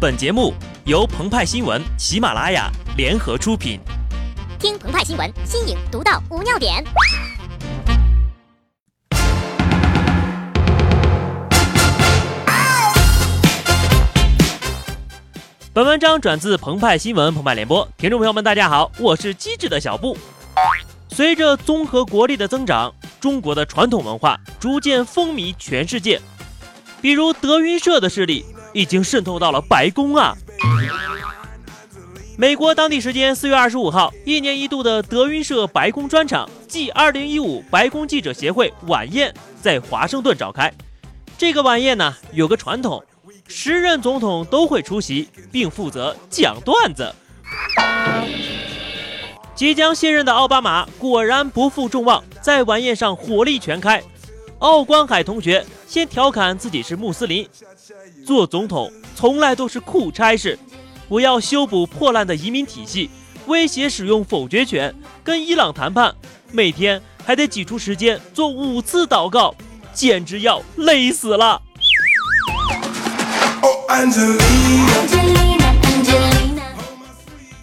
[0.00, 0.54] 本节目
[0.86, 3.78] 由澎湃新闻、喜马拉雅联合出品。
[4.58, 6.82] 听澎湃新闻，新颖独到，无尿点。
[15.74, 20.16] 本文章转自澎湃新闻澎湃联播，听众朋友们，大家好，我是机智的小布。
[21.10, 22.90] 随着综合国力的增长，
[23.20, 26.18] 中国的传统文化逐渐风靡全世界，
[27.02, 28.46] 比如德云社的势力。
[28.72, 30.36] 已经渗透到了白宫啊！
[32.36, 40.72] 美国当地时间四月二十五号，一年一度的德云社白宫专场暨二零一五白宫记者协会晚宴在华盛顿召开。
[41.36, 43.04] 这个晚宴呢，有个传统，
[43.46, 47.14] 时任总统都会出席，并负责讲段子。
[49.54, 54.02] 即将卸任的奥巴马果然不负众望，在晚宴上火力全开。
[54.60, 57.48] 奥关海同学先调侃自己是穆斯林。
[58.26, 60.58] 做总统从来都是苦差事，
[61.08, 63.08] 我要修补破烂的移民体系，
[63.46, 64.94] 威胁使用否决权，
[65.24, 66.14] 跟伊朗谈判，
[66.52, 69.54] 每天还得挤出时间做五次祷告，
[69.94, 71.62] 简直要累死了。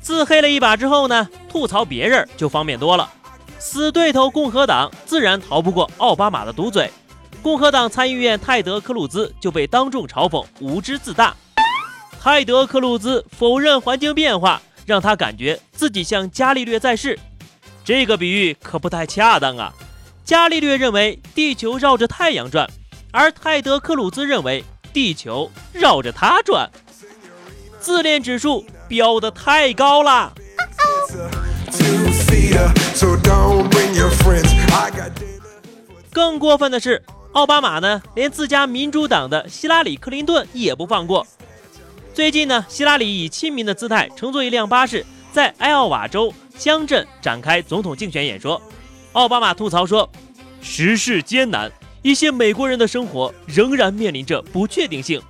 [0.01, 3.07] 自黑了一把之后呢，吐槽别人就方便多了。
[3.59, 6.91] 死对头共和党自然逃不过奥巴马的毒嘴。
[7.41, 11.35] 共和党参议院泰德·克鲁兹就被当众嘲讽无知自大。
[12.19, 17.17] 泰德·克鲁兹否认环境变化，让他感觉自己像伽利略在世。
[17.85, 19.73] 这个比喻可不太恰当啊！
[20.25, 22.69] 伽利略认为地球绕着太阳转，
[23.11, 24.61] 而泰德·克鲁兹认为
[24.91, 26.69] 地球绕着他转。
[27.79, 30.33] 自恋指数飙得太高了。
[36.11, 37.03] 更过分的是。
[37.33, 41.27] 奥巴马呢，连自家民主党的希拉里·克林顿也不放过。
[42.11, 48.59] 最近呢，希拉里以亲民的姿态乘坐一辆巴士，在埃奥瓦州乡镇展开总统竞选演说。
[49.11, 50.09] 奥巴马吐槽说
[50.59, 51.71] ：“时事艰难，
[52.01, 55.21] 一些美国人的生活仍然面临着不确定性。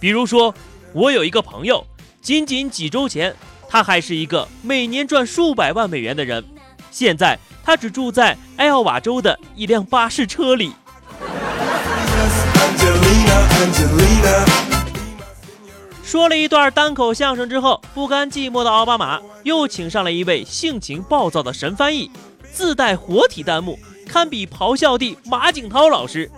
[0.00, 0.52] 比如说，
[0.92, 1.86] 我有一个朋友，
[2.20, 3.36] 仅仅几周前，
[3.68, 6.44] 他还是一个每年赚数百万美元的人，
[6.94, 10.72] 现在他只住在埃奥瓦州的一辆巴士车里。”
[16.04, 22.08] 说了一段单口相声之后，不甘寂寞的奥巴马又请上了一位性情暴躁的神翻译，
[22.52, 23.76] 自带活体弹幕，
[24.06, 26.30] 堪比咆哮帝马景涛老师。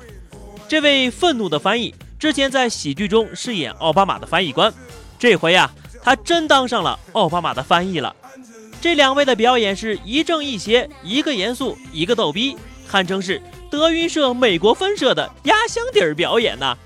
[0.66, 4.72] 这位愤怒的翻译之前在喜剧中饰演奥巴马的翻译官，
[5.18, 5.70] 这回呀，
[6.02, 8.16] 他真当上了奥巴马的翻译了。
[8.86, 12.56] 这两位的表演是一正一邪，一个严肃，一个逗逼，
[12.88, 13.42] 堪称是。
[13.68, 16.78] 德云社美国分社的压箱底儿表演呢，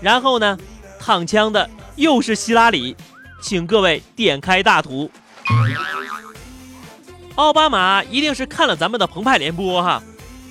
[0.00, 0.58] 然后呢，
[0.98, 2.96] 躺枪的又是希拉里，
[3.42, 5.10] 请各位点开大图。
[7.34, 10.02] 奥巴马一定是看了咱们的澎湃联播哈，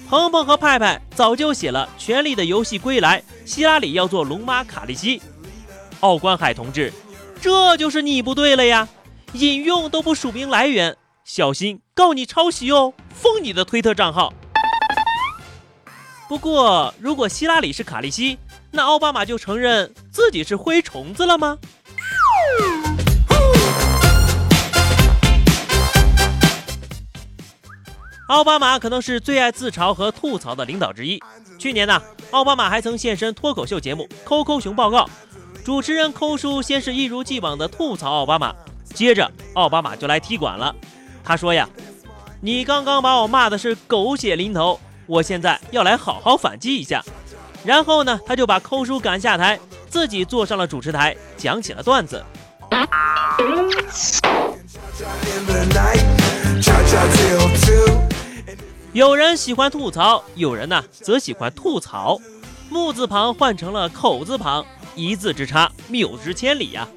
[0.07, 5.19] 鹏鹏和派派早就写了《权力的游戏》归来，希拉里要做龙妈卡利西。
[6.01, 6.93] 奥关海同志，
[7.41, 8.87] 这就是你不对了呀，
[9.33, 14.33] 引用都不署名来源，小心告你抄袭哦，封你的推特账号。
[16.27, 18.37] 不过，如果希拉里是卡利西，
[18.71, 21.57] 那奥巴马就承认自己是灰虫子了吗？
[28.27, 31.21] 奥巴马可能是最爱自嘲和吐槽的领导之一。
[31.57, 35.05] 去年呢，奥巴马还曾现身脱口秀节目《抠抠熊报告》，
[35.63, 38.55] 主持人抠叔先是一如既往的吐槽奥巴马，
[38.93, 40.75] 接着奥巴马就来踢馆了。
[41.23, 41.67] 他说呀
[42.41, 47.03] ：“你刚刚把我骂的是狗血淋头。”我现在要来好好反击一下，
[47.65, 49.59] 然后呢，他就把抠叔赶下台，
[49.89, 52.23] 自己坐上了主持台，讲起了段子。
[58.93, 62.17] 有人喜欢吐槽，有人呢则喜欢吐槽。
[62.69, 64.65] 木字旁换成了口字旁，
[64.95, 66.87] 一字之差，谬之千里呀。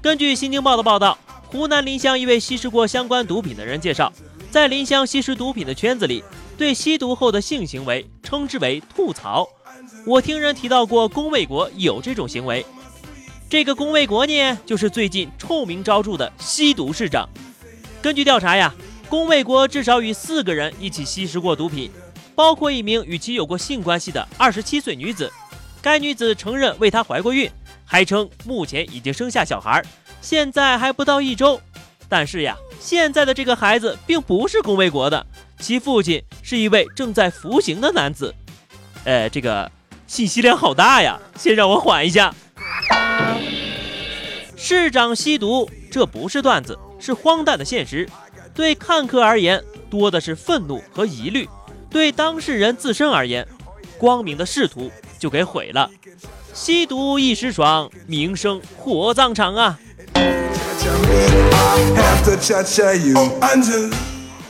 [0.00, 1.18] 根据新京报的报道，
[1.48, 4.12] 湖南临湘一位吸食过相关毒品的人介绍，
[4.48, 6.22] 在临湘吸食毒品的圈子里。
[6.56, 9.48] 对吸毒后的性行为称之为吐槽。
[10.04, 12.66] 我听人提到过，龚卫国有这种行为。
[13.48, 17.28] 这个龚卫国呢，就是最近臭名昭著的吸毒市长。
[18.02, 18.74] 根据调查呀，
[19.08, 21.92] 龚卫国至少与四个人一起吸食过毒品，
[22.34, 25.32] 包括一名与其有过性关系的二十七岁女子。
[25.80, 27.48] 该女子承认为他怀过孕，
[27.88, 29.82] 还称目前已经生下小孩，
[30.20, 31.58] 现在还不到一周。
[32.06, 35.26] 但是呀，现在的这个孩子并不是龚卫国的。
[35.58, 38.34] 其父亲是一位正在服刑的男子，
[39.04, 39.70] 呃，这个
[40.06, 41.18] 信息量好大呀！
[41.36, 42.34] 先让我缓一下。
[44.56, 48.08] 市长吸毒，这不是段子，是荒诞的现实。
[48.54, 51.46] 对看客而言，多的是愤怒和疑虑；
[51.90, 53.46] 对当事人自身而言，
[53.98, 55.90] 光明的仕途就给毁了。
[56.54, 59.78] 吸毒一时爽，名声火葬场啊！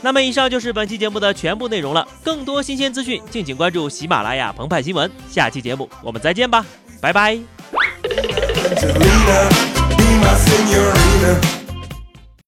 [0.01, 2.07] 那么以上就是本期节目的全部内容了。
[2.23, 5.11] 更多新鲜资讯，敬请关注喜马拉雅澎湃新闻。
[5.29, 6.65] 下期节目我们再见吧，
[7.01, 7.37] 拜拜。